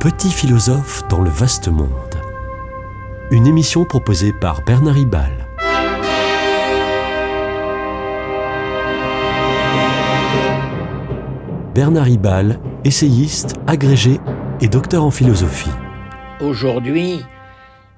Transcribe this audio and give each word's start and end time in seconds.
Petit 0.00 0.30
philosophe 0.30 1.06
dans 1.10 1.20
le 1.20 1.28
vaste 1.28 1.68
monde. 1.68 2.14
Une 3.30 3.46
émission 3.46 3.84
proposée 3.84 4.32
par 4.32 4.62
Bernard 4.64 4.94
Ribal. 4.94 5.46
Bernard 11.74 12.06
Ribal, 12.06 12.58
essayiste, 12.82 13.56
agrégé 13.66 14.18
et 14.62 14.68
docteur 14.68 15.04
en 15.04 15.10
philosophie. 15.10 15.68
Aujourd'hui, 16.40 17.20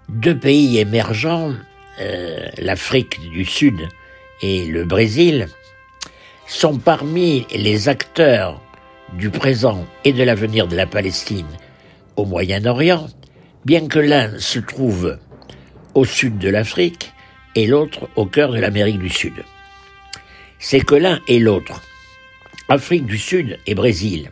deux 0.08 0.36
pays 0.36 0.78
émergents, 0.78 1.52
euh, 2.00 2.48
l'Afrique 2.58 3.20
du 3.30 3.44
Sud 3.44 3.88
et 4.40 4.64
le 4.64 4.84
Brésil, 4.84 5.46
sont 6.48 6.78
parmi 6.78 7.46
les 7.54 7.88
acteurs 7.88 8.60
du 9.12 9.30
présent 9.30 9.86
et 10.04 10.12
de 10.12 10.24
l'avenir 10.24 10.66
de 10.66 10.74
la 10.74 10.86
Palestine 10.86 11.46
au 12.16 12.24
Moyen-Orient, 12.24 13.08
bien 13.64 13.86
que 13.88 13.98
l'un 13.98 14.38
se 14.38 14.58
trouve 14.58 15.18
au 15.94 16.04
sud 16.04 16.38
de 16.38 16.48
l'Afrique 16.48 17.12
et 17.54 17.66
l'autre 17.66 18.08
au 18.16 18.26
cœur 18.26 18.52
de 18.52 18.58
l'Amérique 18.58 18.98
du 18.98 19.10
Sud. 19.10 19.34
C'est 20.58 20.80
que 20.80 20.94
l'un 20.94 21.20
et 21.28 21.38
l'autre, 21.38 21.82
Afrique 22.68 23.06
du 23.06 23.18
Sud 23.18 23.58
et 23.66 23.74
Brésil, 23.74 24.30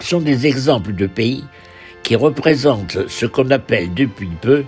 sont 0.00 0.20
des 0.20 0.46
exemples 0.46 0.94
de 0.94 1.06
pays 1.06 1.44
qui 2.02 2.16
représentent 2.16 3.08
ce 3.08 3.26
qu'on 3.26 3.50
appelle 3.50 3.92
depuis 3.94 4.30
peu 4.40 4.64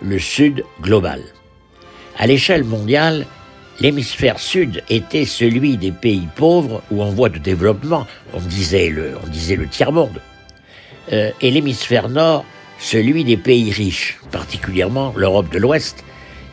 le 0.00 0.18
Sud 0.18 0.64
global. 0.80 1.22
À 2.16 2.26
l'échelle 2.26 2.64
mondiale, 2.64 3.26
l'hémisphère 3.80 4.38
sud 4.38 4.84
était 4.88 5.24
celui 5.24 5.76
des 5.76 5.90
pays 5.90 6.28
pauvres 6.36 6.82
ou 6.90 7.02
en 7.02 7.10
voie 7.10 7.28
de 7.28 7.38
développement, 7.38 8.06
on 8.32 8.40
disait 8.40 8.88
le, 8.88 9.14
on 9.24 9.26
disait 9.26 9.56
le 9.56 9.66
tiers-monde, 9.66 10.20
euh, 11.12 11.30
et 11.40 11.50
l'hémisphère 11.50 12.08
nord 12.08 12.44
celui 12.78 13.24
des 13.24 13.36
pays 13.36 13.70
riches, 13.70 14.18
particulièrement 14.30 15.12
l'Europe 15.16 15.50
de 15.50 15.58
l'Ouest 15.58 16.04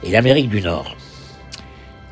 et 0.03 0.12
l'Amérique 0.12 0.50
du 0.50 0.62
Nord. 0.62 0.95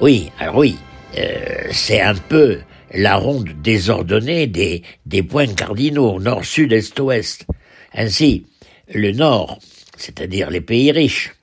Oui, 0.01 0.31
alors 0.39 0.57
oui, 0.57 0.77
euh, 1.17 1.67
c'est 1.71 2.01
un 2.01 2.15
peu 2.15 2.59
la 2.93 3.15
ronde 3.15 3.49
désordonnée 3.61 4.47
des, 4.47 5.23
points 5.23 5.47
cardinaux, 5.47 6.19
nord, 6.19 6.43
sud, 6.43 6.73
est, 6.73 6.99
ouest. 6.99 7.45
Ainsi, 7.93 8.45
le 8.93 9.11
nord, 9.11 9.59
c'est-à-dire 9.97 10.49
les 10.49 10.61
pays 10.61 10.91
riches, 10.91 11.33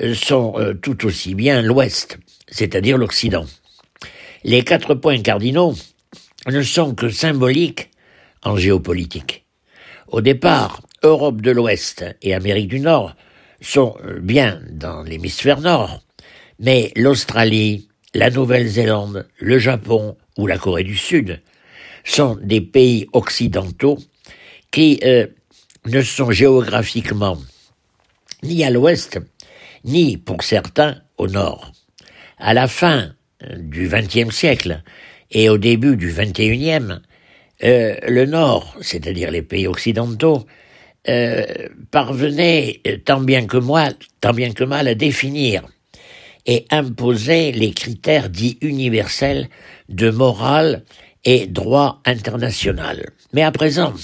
euh, 0.00 0.14
sont 0.14 0.54
euh, 0.56 0.74
tout 0.74 1.06
aussi 1.06 1.34
bien 1.34 1.62
l'ouest, 1.62 2.18
c'est-à-dire 2.48 2.98
l'Occident. 2.98 3.46
Les 4.44 4.62
quatre 4.62 4.94
points 4.94 5.20
cardinaux 5.20 5.74
ne 6.46 6.62
sont 6.62 6.94
que 6.94 7.08
symboliques 7.08 7.90
en 8.42 8.56
géopolitique. 8.56 9.43
Au 10.14 10.20
départ, 10.20 10.80
Europe 11.02 11.40
de 11.40 11.50
l'Ouest 11.50 12.04
et 12.22 12.34
Amérique 12.34 12.68
du 12.68 12.78
Nord 12.78 13.16
sont 13.60 13.96
euh, 14.04 14.20
bien 14.20 14.62
dans 14.70 15.02
l'hémisphère 15.02 15.60
nord, 15.60 16.04
mais 16.60 16.92
l'Australie, 16.94 17.88
la 18.14 18.30
Nouvelle-Zélande, 18.30 19.26
le 19.40 19.58
Japon 19.58 20.16
ou 20.38 20.46
la 20.46 20.56
Corée 20.56 20.84
du 20.84 20.96
Sud 20.96 21.42
sont 22.04 22.38
des 22.40 22.60
pays 22.60 23.08
occidentaux 23.12 23.98
qui 24.70 25.00
euh, 25.02 25.26
ne 25.86 26.00
sont 26.00 26.30
géographiquement 26.30 27.36
ni 28.44 28.62
à 28.62 28.70
l'ouest, 28.70 29.18
ni 29.84 30.16
pour 30.16 30.44
certains 30.44 31.02
au 31.18 31.26
nord. 31.26 31.72
À 32.38 32.54
la 32.54 32.68
fin 32.68 33.10
euh, 33.42 33.56
du 33.58 33.88
XXe 33.88 34.32
siècle 34.32 34.80
et 35.32 35.48
au 35.48 35.58
début 35.58 35.96
du 35.96 36.12
XXIe, 36.12 37.00
euh, 37.64 37.96
le 38.06 38.26
nord, 38.26 38.76
c'est-à-dire 38.80 39.30
les 39.30 39.42
pays 39.42 39.66
occidentaux, 39.66 40.46
euh, 41.08 41.44
parvenait 41.90 42.80
tant 43.04 43.20
bien 43.20 43.46
que 43.46 43.56
moi, 43.56 43.90
tant 44.20 44.32
bien 44.32 44.52
que 44.52 44.64
mal 44.64 44.88
à 44.88 44.94
définir 44.94 45.62
et 46.46 46.66
imposer 46.70 47.52
les 47.52 47.72
critères 47.72 48.28
dits 48.28 48.58
universels 48.60 49.48
de 49.88 50.10
morale 50.10 50.84
et 51.24 51.46
droit 51.46 52.00
international. 52.04 53.10
Mais 53.32 53.42
à 53.42 53.50
présent, 53.50 53.94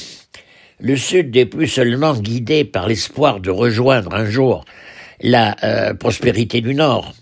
le 0.78 0.96
Sud 0.96 1.34
n'est 1.34 1.46
plus 1.46 1.68
seulement 1.68 2.14
guidé 2.14 2.64
par 2.64 2.88
l'espoir 2.88 3.40
de 3.40 3.50
rejoindre 3.50 4.14
un 4.14 4.24
jour 4.24 4.64
la 5.20 5.56
euh, 5.64 5.94
prospérité 5.94 6.60
du 6.62 6.74
Nord. 6.74 7.12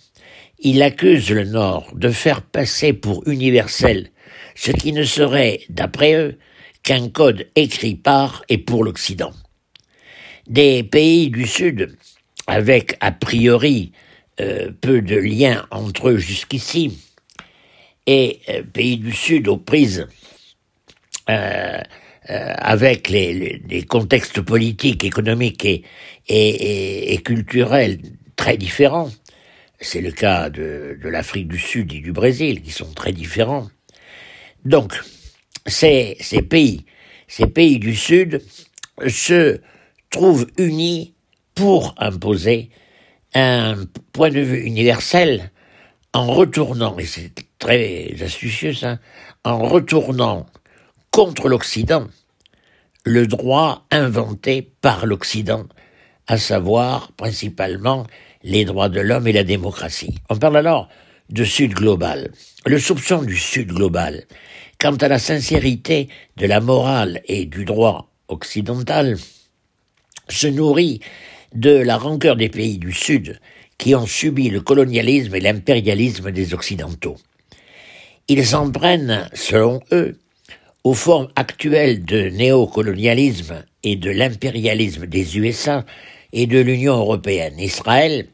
Il 0.60 0.82
accuse 0.82 1.30
le 1.30 1.44
Nord 1.44 1.90
de 1.94 2.10
faire 2.10 2.42
passer 2.42 2.92
pour 2.92 3.26
universel 3.26 4.10
ce 4.58 4.72
qui 4.72 4.92
ne 4.92 5.04
serait, 5.04 5.60
d'après 5.68 6.14
eux, 6.14 6.36
qu'un 6.82 7.08
code 7.10 7.46
écrit 7.54 7.94
par 7.94 8.42
et 8.48 8.58
pour 8.58 8.82
l'Occident. 8.82 9.32
Des 10.48 10.82
pays 10.82 11.30
du 11.30 11.46
Sud, 11.46 11.96
avec 12.48 12.96
a 12.98 13.12
priori 13.12 13.92
euh, 14.40 14.72
peu 14.80 15.00
de 15.00 15.14
liens 15.14 15.64
entre 15.70 16.08
eux 16.08 16.16
jusqu'ici, 16.16 16.98
et 18.08 18.40
euh, 18.48 18.64
pays 18.64 18.96
du 18.96 19.12
Sud 19.12 19.46
aux 19.46 19.58
prises 19.58 20.08
euh, 21.30 21.80
avec 22.26 23.10
les, 23.10 23.84
contextes 23.88 24.40
politiques, 24.40 25.04
économiques 25.04 25.84
et, 26.28 27.20
culturels 27.24 28.00
très 28.34 28.56
différents. 28.56 29.10
C'est 29.78 30.00
le 30.00 30.10
cas 30.10 30.50
de 30.50 30.98
l'Afrique 31.04 31.46
du 31.46 31.60
Sud 31.60 31.92
et 31.92 32.00
du 32.00 32.10
Brésil, 32.10 32.60
qui 32.60 32.72
sont 32.72 32.92
très 32.92 33.12
différents. 33.12 33.68
Donc, 34.64 34.98
ces, 35.66 36.16
pays, 36.48 36.84
ces 37.26 37.46
pays 37.46 37.78
du 37.78 37.94
Sud 37.94 38.42
se 39.06 39.60
trouvent 40.10 40.46
unis 40.58 41.14
pour 41.54 41.94
imposer 41.98 42.70
un 43.34 43.76
point 44.12 44.30
de 44.30 44.40
vue 44.40 44.62
universel 44.64 45.50
en 46.12 46.26
retournant, 46.26 46.98
et 46.98 47.04
c'est 47.04 47.32
très 47.58 48.14
astucieux 48.22 48.72
ça, 48.72 48.98
en 49.44 49.58
retournant 49.58 50.46
contre 51.10 51.48
l'Occident 51.48 52.08
le 53.04 53.26
droit 53.26 53.86
inventé 53.90 54.70
par 54.80 55.06
l'Occident, 55.06 55.66
à 56.26 56.38
savoir 56.38 57.12
principalement 57.12 58.06
les 58.42 58.64
droits 58.64 58.88
de 58.88 59.00
l'homme 59.00 59.26
et 59.26 59.32
la 59.32 59.44
démocratie. 59.44 60.18
On 60.28 60.36
parle 60.36 60.58
alors 60.58 60.88
de 61.30 61.44
Sud 61.44 61.74
global. 61.74 62.30
Le 62.66 62.78
soupçon 62.78 63.22
du 63.22 63.36
Sud 63.36 63.72
global, 63.72 64.24
quant 64.80 64.96
à 64.96 65.08
la 65.08 65.18
sincérité 65.18 66.08
de 66.36 66.46
la 66.46 66.60
morale 66.60 67.20
et 67.26 67.44
du 67.46 67.64
droit 67.64 68.08
occidental, 68.28 69.16
se 70.28 70.46
nourrit 70.46 71.00
de 71.54 71.70
la 71.70 71.96
rancœur 71.96 72.36
des 72.36 72.48
pays 72.48 72.78
du 72.78 72.92
Sud 72.92 73.40
qui 73.78 73.94
ont 73.94 74.06
subi 74.06 74.50
le 74.50 74.60
colonialisme 74.60 75.34
et 75.34 75.40
l'impérialisme 75.40 76.30
des 76.30 76.54
Occidentaux. 76.54 77.16
Ils 78.28 78.44
s'en 78.44 78.70
prennent, 78.70 79.28
selon 79.32 79.80
eux, 79.92 80.18
aux 80.84 80.94
formes 80.94 81.28
actuelles 81.36 82.04
de 82.04 82.28
néocolonialisme 82.28 83.64
et 83.82 83.96
de 83.96 84.10
l'impérialisme 84.10 85.06
des 85.06 85.38
USA 85.38 85.84
et 86.32 86.46
de 86.46 86.58
l'Union 86.58 86.96
européenne. 86.96 87.58
Israël, 87.58 88.26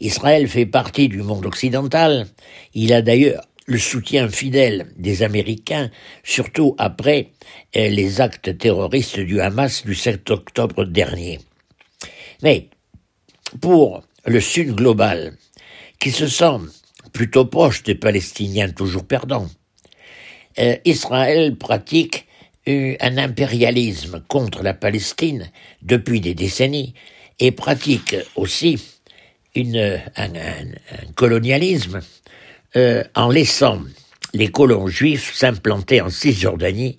Israël 0.00 0.48
fait 0.48 0.66
partie 0.66 1.08
du 1.08 1.22
monde 1.22 1.46
occidental. 1.46 2.26
Il 2.74 2.92
a 2.92 3.02
d'ailleurs 3.02 3.42
le 3.66 3.78
soutien 3.78 4.28
fidèle 4.28 4.86
des 4.96 5.22
Américains, 5.22 5.90
surtout 6.22 6.74
après 6.78 7.30
euh, 7.76 7.88
les 7.88 8.20
actes 8.20 8.56
terroristes 8.56 9.18
du 9.18 9.40
Hamas 9.40 9.84
du 9.84 9.94
7 9.94 10.30
octobre 10.30 10.84
dernier. 10.84 11.40
Mais 12.42 12.68
pour 13.60 14.02
le 14.24 14.40
Sud 14.40 14.74
global, 14.74 15.36
qui 15.98 16.10
se 16.10 16.28
sent 16.28 16.58
plutôt 17.12 17.46
proche 17.46 17.82
des 17.82 17.94
Palestiniens 17.94 18.70
toujours 18.70 19.04
perdants, 19.04 19.48
euh, 20.58 20.76
Israël 20.84 21.56
pratique 21.56 22.26
un 22.68 23.18
impérialisme 23.18 24.24
contre 24.26 24.64
la 24.64 24.74
Palestine 24.74 25.50
depuis 25.82 26.20
des 26.20 26.34
décennies 26.34 26.94
et 27.38 27.52
pratique 27.52 28.16
aussi 28.34 28.80
un, 29.56 30.32
colonialisme 31.14 32.00
euh, 32.76 33.02
en 33.14 33.30
laissant 33.30 33.80
les 34.34 34.48
colons 34.48 34.86
juifs 34.86 35.34
s'implanter 35.34 36.00
en 36.00 36.10
Cisjordanie 36.10 36.98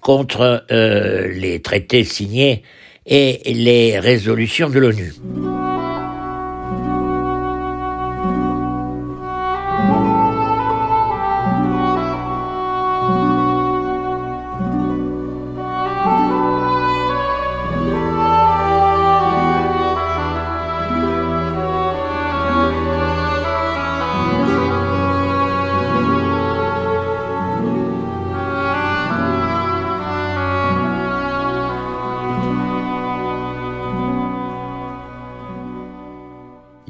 contre 0.00 0.64
euh, 0.70 1.28
les 1.28 1.62
traités 1.62 2.04
signés 2.04 2.62
et 3.06 3.40
les 3.54 3.98
résolutions 3.98 4.68
de 4.70 4.78
l'ONU. 4.78 5.12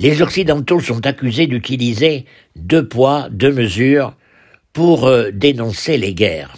Les 0.05 0.21
Occidentaux 0.21 0.81
sont 0.81 1.06
accusés 1.06 1.47
d'utiliser 1.47 2.27
deux 2.56 2.87
poids, 2.87 3.29
deux 3.31 3.51
mesures 3.51 4.15
pour 4.75 5.06
euh, 5.06 5.31
dénoncer 5.31 5.97
les 5.97 6.12
guerres. 6.12 6.55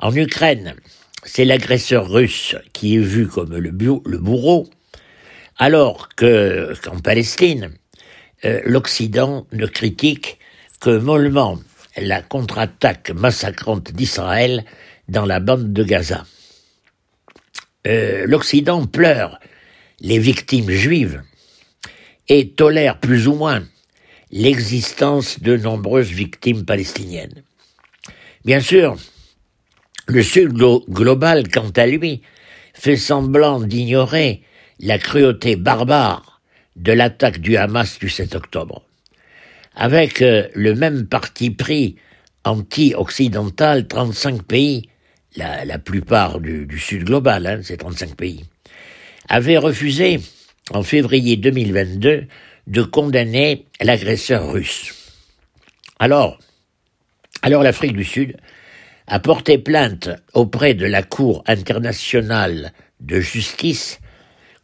En 0.00 0.12
Ukraine, 0.16 0.74
c'est 1.22 1.44
l'agresseur 1.44 2.10
russe 2.10 2.56
qui 2.72 2.96
est 2.96 2.98
vu 2.98 3.28
comme 3.28 3.56
le, 3.56 3.70
bourreau, 3.70 4.68
alors 5.58 6.08
que 6.16 6.74
qu'en 6.82 6.98
Palestine, 6.98 7.70
euh, 8.44 8.60
l'Occident 8.64 9.46
ne 9.52 9.66
critique 9.66 10.40
que 10.80 10.98
mollement 10.98 11.60
la 11.96 12.20
contre-attaque 12.20 13.12
massacrante 13.12 13.92
d'Israël 13.92 14.64
dans 15.08 15.24
la 15.24 15.38
bande 15.38 15.72
de 15.72 15.84
Gaza. 15.84 16.24
Euh, 17.86 18.24
L'Occident 18.26 18.84
pleure 18.86 19.38
les 20.00 20.18
victimes 20.18 20.70
juives 20.70 21.22
et 22.28 22.50
tolère 22.50 22.98
plus 22.98 23.28
ou 23.28 23.34
moins 23.34 23.62
l'existence 24.30 25.40
de 25.40 25.56
nombreuses 25.56 26.10
victimes 26.10 26.64
palestiniennes. 26.64 27.42
Bien 28.44 28.60
sûr, 28.60 28.96
le 30.08 30.22
Sud 30.22 30.52
global, 30.52 31.48
quant 31.48 31.70
à 31.76 31.86
lui, 31.86 32.22
fait 32.74 32.96
semblant 32.96 33.60
d'ignorer 33.60 34.42
la 34.80 34.98
cruauté 34.98 35.56
barbare 35.56 36.40
de 36.76 36.92
l'attaque 36.92 37.40
du 37.40 37.56
Hamas 37.56 37.98
du 37.98 38.08
7 38.08 38.34
octobre. 38.34 38.82
Avec 39.74 40.22
euh, 40.22 40.48
le 40.54 40.74
même 40.74 41.06
parti 41.06 41.50
pris 41.50 41.96
anti-occidental, 42.44 43.88
35 43.88 44.42
pays, 44.42 44.88
la, 45.36 45.78
plupart 45.78 46.40
du, 46.40 46.78
Sud 46.78 47.04
global, 47.04 47.46
hein, 47.46 47.60
ces 47.62 47.76
35 47.76 48.14
pays, 48.14 48.44
avaient 49.28 49.58
refusé 49.58 50.20
en 50.70 50.82
février 50.82 51.36
2022 51.36 52.26
de 52.66 52.82
condamner 52.82 53.66
l'agresseur 53.80 54.50
russe. 54.50 54.94
Alors, 55.98 56.38
alors 57.42 57.62
l'Afrique 57.62 57.94
du 57.94 58.04
Sud 58.04 58.36
a 59.06 59.20
porté 59.20 59.58
plainte 59.58 60.10
auprès 60.34 60.74
de 60.74 60.86
la 60.86 61.02
Cour 61.02 61.44
internationale 61.46 62.72
de 63.00 63.20
justice 63.20 64.00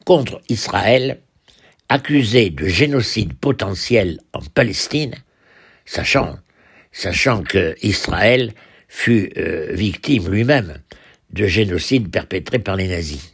contre 0.05 0.41
Israël, 0.49 1.21
accusé 1.89 2.51
de 2.51 2.67
génocide 2.67 3.35
potentiel 3.35 4.19
en 4.33 4.41
Palestine, 4.41 5.15
sachant, 5.85 6.39
sachant 6.91 7.43
que 7.43 7.77
Israël 7.83 8.53
fut 8.89 9.33
euh, 9.37 9.69
victime 9.73 10.29
lui-même 10.29 10.79
de 11.31 11.47
génocide 11.47 12.11
perpétré 12.11 12.59
par 12.59 12.77
les 12.77 12.89
nazis. 12.89 13.33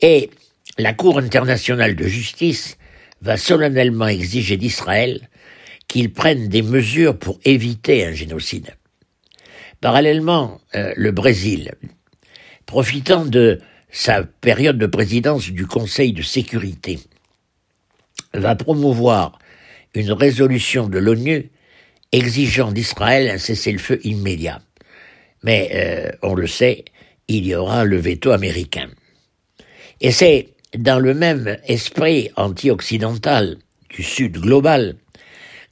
Et 0.00 0.30
la 0.78 0.92
Cour 0.94 1.18
internationale 1.18 1.96
de 1.96 2.06
justice 2.06 2.78
va 3.20 3.36
solennellement 3.36 4.06
exiger 4.06 4.56
d'Israël 4.56 5.28
qu'il 5.88 6.12
prenne 6.12 6.48
des 6.48 6.62
mesures 6.62 7.18
pour 7.18 7.40
éviter 7.44 8.06
un 8.06 8.12
génocide. 8.12 8.76
Parallèlement, 9.80 10.60
euh, 10.74 10.92
le 10.96 11.10
Brésil, 11.10 11.72
profitant 12.66 13.24
de 13.24 13.60
sa 13.90 14.22
période 14.22 14.78
de 14.78 14.86
présidence 14.86 15.50
du 15.50 15.66
Conseil 15.66 16.12
de 16.12 16.22
sécurité, 16.22 17.00
va 18.34 18.54
promouvoir 18.54 19.38
une 19.94 20.12
résolution 20.12 20.88
de 20.88 20.98
l'ONU 20.98 21.50
exigeant 22.12 22.70
d'Israël 22.70 23.30
un 23.30 23.38
cessez-le-feu 23.38 23.98
immédiat. 24.04 24.60
Mais, 25.42 25.70
euh, 25.74 26.10
on 26.22 26.34
le 26.34 26.46
sait, 26.46 26.84
il 27.26 27.46
y 27.46 27.54
aura 27.54 27.84
le 27.84 27.96
veto 27.96 28.30
américain. 28.30 28.88
Et 30.00 30.12
c'est 30.12 30.48
dans 30.76 30.98
le 30.98 31.14
même 31.14 31.56
esprit 31.66 32.30
anti-occidental 32.36 33.58
du 33.90 34.02
Sud 34.02 34.38
global 34.38 34.96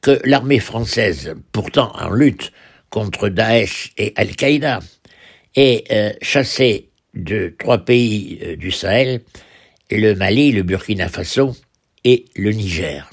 que 0.01 0.21
l'armée 0.25 0.61
française, 0.61 1.35
pourtant 1.53 1.93
en 1.97 2.11
lutte 2.11 2.53
contre 2.91 3.29
Daesh 3.29 3.93
et 3.99 4.13
Al-Qaïda, 4.17 4.81
est 5.55 5.91
euh, 5.91 6.13
chassée 6.23 6.91
de 7.15 7.55
trois 7.59 7.79
pays 7.79 8.39
euh, 8.43 8.57
du 8.57 8.71
Sahel, 8.71 9.23
le 9.91 10.15
Mali, 10.15 10.53
le 10.53 10.63
Burkina 10.63 11.09
Faso 11.09 11.57
et 12.05 12.27
le 12.37 12.53
Niger. 12.53 13.11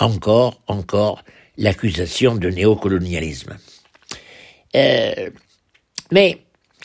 Encore, 0.00 0.62
encore, 0.66 1.24
l'accusation 1.56 2.36
de 2.36 2.48
néocolonialisme. 2.48 3.56
Euh, 4.76 5.30
mais 6.12 6.38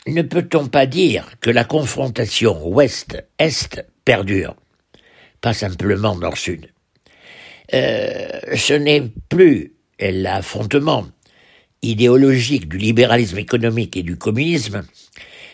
ne 0.06 0.22
peut-on 0.22 0.66
pas 0.66 0.86
dire 0.86 1.30
que 1.40 1.50
la 1.50 1.64
confrontation 1.64 2.66
Ouest-Est 2.66 3.84
perdure, 4.04 4.56
pas 5.40 5.54
simplement 5.54 6.16
Nord-Sud. 6.16 6.70
Euh, 7.72 8.28
ce 8.56 8.74
n'est 8.74 9.10
plus 9.28 9.74
l'affrontement 9.98 11.06
idéologique 11.82 12.68
du 12.68 12.78
libéralisme 12.78 13.38
économique 13.38 13.96
et 13.96 14.02
du 14.02 14.16
communisme, 14.16 14.82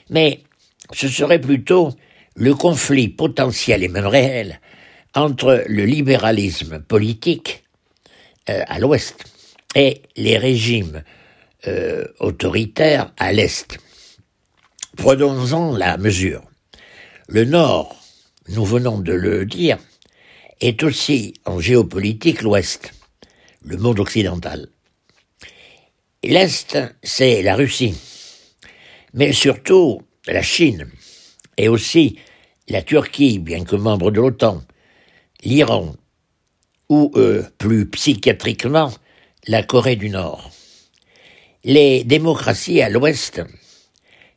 mais 0.08 0.41
ce 0.93 1.08
serait 1.08 1.41
plutôt 1.41 1.91
le 2.37 2.55
conflit 2.55 3.08
potentiel 3.08 3.82
et 3.82 3.88
même 3.88 4.06
réel 4.06 4.61
entre 5.14 5.64
le 5.67 5.85
libéralisme 5.85 6.81
politique 6.81 7.64
euh, 8.49 8.62
à 8.67 8.79
l'ouest 8.79 9.25
et 9.75 10.03
les 10.17 10.38
régimes 10.38 11.03
euh, 11.67 12.05
autoritaires 12.20 13.12
à 13.19 13.32
l'est. 13.32 13.79
Prenons-en 14.96 15.76
la 15.76 15.96
mesure. 15.96 16.43
Le 17.29 17.44
Nord 17.44 18.00
nous 18.49 18.65
venons 18.65 18.99
de 18.99 19.13
le 19.13 19.47
dire, 19.47 19.79
est 20.61 20.83
aussi 20.83 21.35
en 21.45 21.61
géopolitique 21.61 22.43
l'Ouest, 22.43 22.93
le 23.63 23.77
monde 23.77 24.01
occidental. 24.01 24.69
L'Est, 26.23 26.79
c'est 27.03 27.43
la 27.43 27.55
Russie, 27.55 27.95
mais 29.15 29.33
surtout 29.33 30.03
la 30.27 30.43
Chine, 30.43 30.91
et 31.57 31.69
aussi 31.69 32.19
la 32.69 32.83
Turquie, 32.83 33.39
bien 33.39 33.65
que 33.65 33.77
membre 33.77 34.11
de 34.11 34.21
l'OTAN, 34.21 34.63
l'Iran, 35.43 35.95
ou 36.89 37.11
euh, 37.17 37.43
plus 37.59 37.89
psychiatriquement, 37.89 38.93
la 39.47 39.63
Corée 39.63 39.97
du 39.97 40.11
Nord. 40.11 40.51
Les 41.65 42.05
démocraties 42.05 42.83
à 42.83 42.89
l'Ouest, 42.89 43.43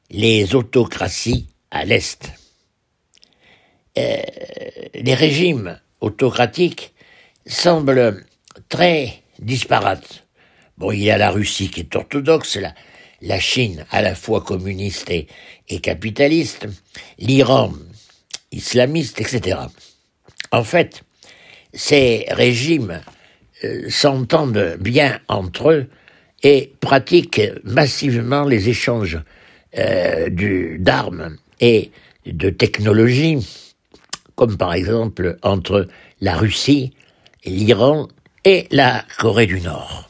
les 0.10 0.56
autocraties 0.56 1.50
à 1.72 1.86
l'Est. 1.86 2.32
Euh, 3.98 4.22
les 4.96 5.14
régimes 5.14 5.80
autocratiques 6.02 6.94
semblent 7.46 8.26
très 8.70 9.22
disparates. 9.40 10.26
Bon, 10.78 10.92
il 10.92 11.04
y 11.04 11.12
a 11.12 11.18
la 11.18 11.30
Russie 11.30 11.70
qui 11.70 11.82
est 11.82 11.96
orthodoxe, 11.96 12.58
la, 13.22 13.40
Chine 13.40 13.86
à 13.92 14.02
la 14.02 14.16
fois 14.16 14.42
communiste 14.42 15.10
et, 15.10 15.28
capitaliste, 15.80 16.68
l'Iran 17.20 17.72
islamiste, 18.52 19.22
etc. 19.22 19.60
En 20.52 20.64
fait, 20.64 21.04
ces 21.74 22.26
régimes 22.30 23.02
euh, 23.64 23.90
s'entendent 23.90 24.78
bien 24.80 25.20
entre 25.28 25.72
eux 25.72 25.90
et 26.44 26.74
pratiquent 26.80 27.42
massivement 27.64 28.44
les 28.44 28.70
échanges 28.70 29.20
euh, 29.78 30.30
d'armes 30.80 31.38
et 31.60 31.92
de 32.26 32.50
technologies 32.50 33.63
comme 34.36 34.58
par 34.58 34.74
exemple 34.74 35.38
entre 35.42 35.88
la 36.22 36.36
Russie, 36.36 36.94
l'Iran 37.46 38.08
et 38.46 38.68
la 38.72 39.04
Corée 39.18 39.48
du 39.48 39.62
Nord. 39.62 40.08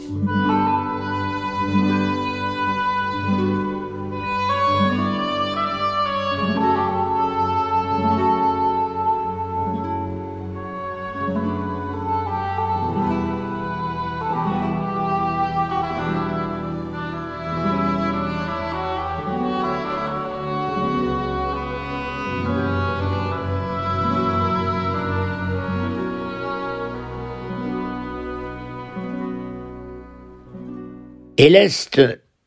Et 31.44 31.50
l'Est 31.50 32.00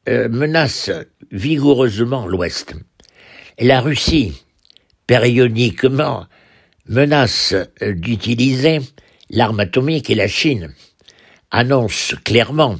euh, 0.08 0.28
menace 0.30 0.90
vigoureusement 1.30 2.26
l'Ouest. 2.26 2.76
La 3.58 3.82
Russie, 3.82 4.42
périodiquement, 5.06 6.24
menace 6.88 7.52
euh, 7.82 7.92
d'utiliser 7.92 8.78
l'arme 9.28 9.60
atomique 9.60 10.08
et 10.08 10.14
la 10.14 10.28
Chine 10.28 10.72
annonce 11.50 12.14
clairement 12.24 12.76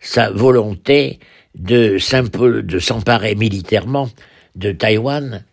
sa 0.00 0.30
volonté 0.30 1.18
de 1.54 1.98
s'emparer 1.98 3.34
militairement 3.34 4.08
de 4.56 4.72
Taïwan, 4.72 5.44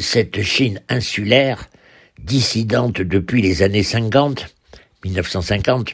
cette 0.00 0.40
Chine 0.40 0.80
insulaire, 0.88 1.68
dissidente 2.18 3.02
depuis 3.02 3.42
les 3.42 3.62
années 3.62 3.82
50, 3.82 4.46
1950, 5.04 5.92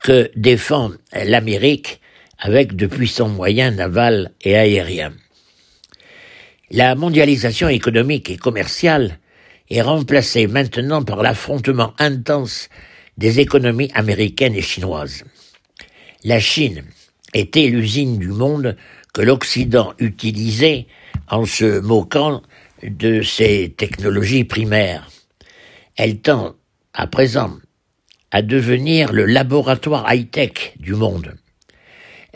que 0.00 0.30
défend 0.36 0.92
l'Amérique 1.12 2.00
avec 2.38 2.76
de 2.76 2.86
puissants 2.86 3.28
moyens 3.28 3.76
navals 3.76 4.32
et 4.42 4.56
aériens. 4.56 5.12
La 6.70 6.94
mondialisation 6.94 7.68
économique 7.68 8.30
et 8.30 8.36
commerciale 8.36 9.18
est 9.70 9.82
remplacée 9.82 10.46
maintenant 10.46 11.02
par 11.02 11.22
l'affrontement 11.22 11.94
intense 11.98 12.68
des 13.16 13.40
économies 13.40 13.90
américaines 13.94 14.54
et 14.54 14.62
chinoises. 14.62 15.24
La 16.24 16.40
Chine 16.40 16.84
était 17.32 17.66
l'usine 17.66 18.18
du 18.18 18.28
monde 18.28 18.76
que 19.12 19.22
l'Occident 19.22 19.94
utilisait 19.98 20.86
en 21.28 21.44
se 21.44 21.80
moquant 21.80 22.42
de 22.82 23.22
ses 23.22 23.74
technologies 23.76 24.44
primaires. 24.44 25.08
Elle 25.96 26.20
tend 26.20 26.56
à 26.92 27.06
présent 27.06 27.58
à 28.30 28.42
devenir 28.42 29.12
le 29.12 29.26
laboratoire 29.26 30.12
high-tech 30.12 30.74
du 30.80 30.94
monde. 30.94 31.36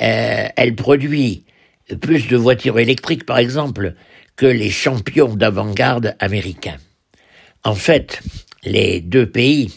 Euh, 0.00 0.49
elle 0.57 0.75
produit 0.75 1.45
plus 2.00 2.28
de 2.28 2.37
voitures 2.37 2.78
électriques, 2.78 3.26
par 3.26 3.38
exemple, 3.38 3.95
que 4.37 4.47
les 4.47 4.71
champions 4.71 5.35
d'avant-garde 5.35 6.17
américains. 6.21 6.78
En 7.64 7.75
fait, 7.75 8.21
les 8.64 9.00
deux 9.00 9.28
pays, 9.28 9.73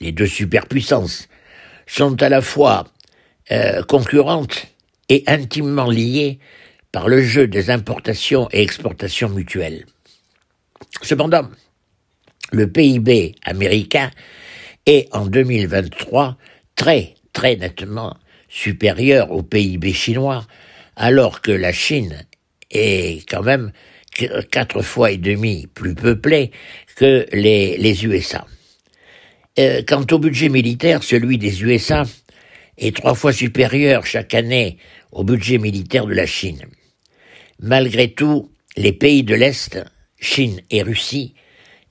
les 0.00 0.12
deux 0.12 0.26
superpuissances, 0.26 1.28
sont 1.86 2.20
à 2.22 2.28
la 2.28 2.40
fois 2.40 2.88
euh, 3.52 3.82
concurrentes 3.82 4.66
et 5.08 5.24
intimement 5.26 5.90
liées 5.90 6.38
par 6.92 7.08
le 7.08 7.22
jeu 7.22 7.46
des 7.46 7.70
importations 7.70 8.48
et 8.52 8.62
exportations 8.62 9.28
mutuelles. 9.28 9.86
Cependant, 11.02 11.48
le 12.52 12.70
PIB 12.70 13.34
américain 13.42 14.10
est 14.86 15.08
en 15.14 15.26
2023 15.26 16.36
très 16.74 17.14
très 17.32 17.56
nettement 17.56 18.16
supérieur 18.50 19.30
au 19.30 19.42
PIB 19.42 19.94
chinois, 19.94 20.46
alors 20.96 21.40
que 21.40 21.52
la 21.52 21.72
Chine 21.72 22.26
est 22.70 23.26
quand 23.28 23.42
même 23.42 23.72
quatre 24.50 24.82
fois 24.82 25.12
et 25.12 25.16
demi 25.16 25.66
plus 25.72 25.94
peuplée 25.94 26.50
que 26.96 27.26
les, 27.32 28.04
USA. 28.04 28.46
Euh, 29.58 29.82
quant 29.86 30.04
au 30.10 30.18
budget 30.18 30.48
militaire, 30.48 31.02
celui 31.02 31.38
des 31.38 31.62
USA 31.62 32.02
est 32.76 32.94
trois 32.94 33.14
fois 33.14 33.32
supérieur 33.32 34.04
chaque 34.04 34.34
année 34.34 34.78
au 35.12 35.24
budget 35.24 35.58
militaire 35.58 36.06
de 36.06 36.14
la 36.14 36.26
Chine. 36.26 36.62
Malgré 37.60 38.12
tout, 38.12 38.52
les 38.76 38.92
pays 38.92 39.22
de 39.22 39.34
l'Est, 39.34 39.78
Chine 40.18 40.60
et 40.70 40.82
Russie, 40.82 41.34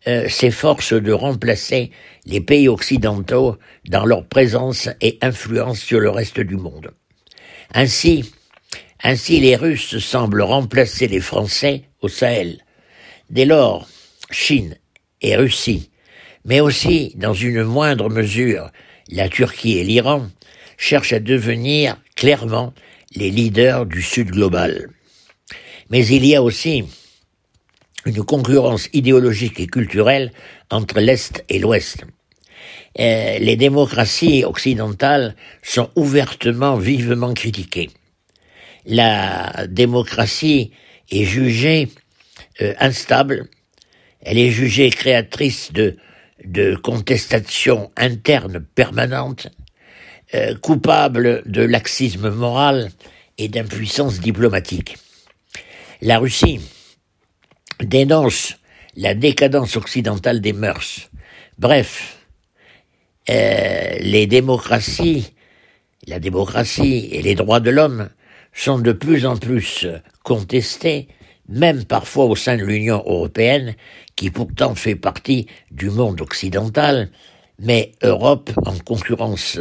euh, 0.10 0.28
s'efforcent 0.28 0.94
de 0.94 1.12
remplacer 1.12 1.92
les 2.25 2.42
pays 2.42 2.68
occidentaux 2.68 3.58
dans 3.88 4.06
leur 4.06 4.25
présence 4.25 4.89
et 5.01 5.20
influence 5.22 5.80
sur 5.80 6.00
le 6.00 6.10
reste 6.10 6.39
du 6.39 6.58
monde. 6.58 6.92
Ainsi, 7.74 8.34
ainsi 9.04 9.39
les 9.39 9.56
Russes 9.56 10.00
semblent 10.00 10.42
remplacer 10.42 11.08
les 11.08 11.20
Français 11.20 11.84
au 12.01 12.08
Sahel. 12.08 12.66
Dès 13.30 13.46
lors, 13.46 13.88
Chine 14.32 14.75
et 15.22 15.36
Russie, 15.36 15.92
mais 16.44 16.60
aussi, 16.60 17.13
dans 17.16 17.36
une 17.36 17.63
moindre 17.63 18.10
mesure, 18.10 18.72
la 19.12 19.30
Turquie 19.30 19.78
et 19.78 19.84
l'Iran, 19.84 20.28
cherchent 20.78 21.13
à 21.13 21.20
devenir 21.20 21.98
clairement 22.16 22.74
les 23.16 23.30
leaders 23.30 23.86
du 23.86 24.01
Sud 24.01 24.32
global. 24.32 24.89
Mais 25.92 26.06
il 26.08 26.25
y 26.25 26.36
a 26.36 26.42
aussi 26.42 26.86
une 28.10 28.24
concurrence 28.24 28.89
idéologique 28.94 29.60
et 29.60 29.68
culturelle 29.68 30.32
entre 30.70 31.00
l'Est 31.00 31.44
et 31.50 31.60
l'Ouest. 31.60 32.06
Euh, 33.00 33.38
les 33.39 33.56
démocraties 33.56 34.44
occidentales 34.44 35.36
sont 35.62 35.89
ouvertement, 35.96 36.75
vivement 36.78 37.34
critiquées. 37.34 37.89
La 38.86 39.68
démocratie 39.68 40.72
est 41.12 41.24
jugée 41.24 41.89
euh, 42.62 42.74
instable, 42.80 43.48
elle 44.22 44.38
est 44.38 44.50
jugée 44.50 44.89
créatrice 44.89 45.72
de, 45.72 45.96
contestations 46.82 47.92
internes 47.96 48.66
permanentes, 48.75 49.48
euh, 50.34 50.56
coupable 50.56 51.44
de 51.46 51.62
laxisme 51.62 52.30
moral 52.30 52.89
et 53.38 53.50
d'impuissance 53.50 54.20
diplomatique. 54.20 54.98
La 56.01 56.18
Russie, 56.18 56.62
dénonce 57.83 58.55
la 58.95 59.13
décadence 59.13 59.75
occidentale 59.75 60.41
des 60.41 60.53
mœurs. 60.53 61.09
Bref, 61.57 62.17
euh, 63.29 63.95
les 64.00 64.27
démocraties, 64.27 65.33
la 66.07 66.19
démocratie 66.19 67.09
et 67.12 67.21
les 67.21 67.36
droits 67.36 67.59
de 67.59 67.69
l'homme 67.69 68.09
sont 68.53 68.79
de 68.79 68.91
plus 68.91 69.25
en 69.25 69.38
plus 69.38 69.88
contestés, 70.24 71.07
même 71.48 71.86
parfois 71.86 72.25
au 72.25 72.36
sein 72.36 72.57
de 72.57 72.63
l'Union 72.63 73.03
européenne, 73.05 73.75
qui 74.15 74.29
pourtant 74.29 74.75
fait 74.75 74.95
partie 74.95 75.48
du 75.71 75.89
monde 75.89 76.21
occidental, 76.21 77.09
mais 77.59 77.91
Europe 78.01 78.51
en 78.65 78.77
concurrence 78.77 79.59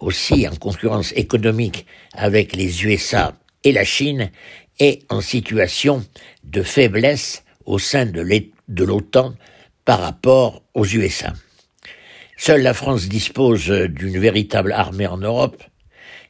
aussi 0.00 0.46
en 0.48 0.56
concurrence 0.56 1.12
économique 1.16 1.86
avec 2.12 2.54
les 2.54 2.84
USA 2.84 3.34
et 3.62 3.72
la 3.72 3.84
Chine 3.84 4.30
est 4.78 5.02
en 5.10 5.20
situation 5.20 6.04
de 6.42 6.62
faiblesse 6.62 7.43
au 7.66 7.78
sein 7.78 8.06
de 8.06 8.84
l'OTAN 8.84 9.34
par 9.84 10.00
rapport 10.00 10.62
aux 10.74 10.86
USA. 10.86 11.32
Seule 12.36 12.62
la 12.62 12.74
France 12.74 13.08
dispose 13.08 13.68
d'une 13.70 14.18
véritable 14.18 14.72
armée 14.72 15.06
en 15.06 15.18
Europe 15.18 15.62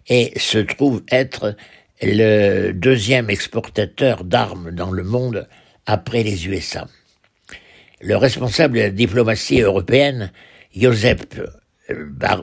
et 0.09 0.33
se 0.39 0.59
trouve 0.59 1.03
être 1.11 1.57
le 2.03 2.73
deuxième 2.73 3.31
exportateur 3.31 4.25
d'armes 4.25 4.71
dans 4.71 4.91
le 4.91 5.03
monde 5.03 5.49
après 5.87 6.23
les 6.23 6.47
USA. 6.47 6.87
Le 8.01 8.17
responsable 8.17 8.77
de 8.77 8.83
la 8.83 8.91
diplomatie 8.91 9.61
européenne, 9.61 10.31
Joseph 10.77 11.21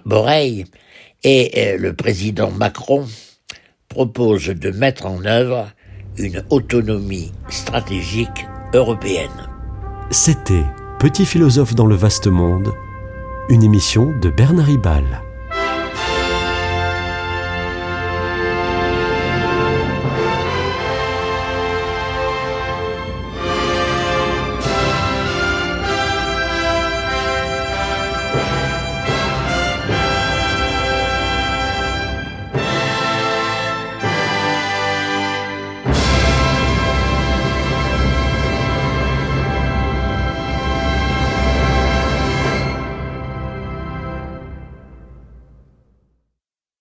Borrell, 0.05 0.65
et 1.23 1.77
le 1.77 1.93
président 1.93 2.49
Macron 2.49 3.07
proposent 3.89 4.47
de 4.47 4.71
mettre 4.71 5.05
en 5.05 5.23
œuvre 5.25 5.71
une 6.17 6.43
autonomie 6.49 7.31
stratégique 7.49 8.47
C'était 10.11 10.65
Petit 10.97 11.25
philosophe 11.25 11.75
dans 11.75 11.87
le 11.87 11.95
vaste 11.95 12.27
monde, 12.27 12.73
une 13.49 13.63
émission 13.63 14.17
de 14.21 14.29
Bernard 14.29 14.67
Ribal. 14.67 15.23